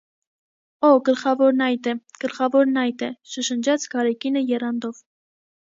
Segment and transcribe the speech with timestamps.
[0.87, 1.93] -Օ՛, գլխավորն ա՛յդ է,
[2.25, 5.05] գլխավորն ա՛յդ է,- շշնջաց Գարեգինը եռանդով: